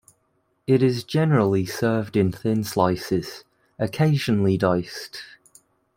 [0.65, 3.43] It is generally served in thin slices,
[3.77, 5.21] occasionally diced.